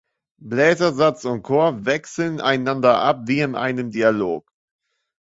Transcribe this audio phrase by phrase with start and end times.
[0.39, 4.51] Bläsersatz und Chor wechseln einander ab wie in einem Dialog.